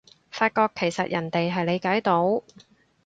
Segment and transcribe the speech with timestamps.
[0.31, 2.41] 發覺其實人哋係理解到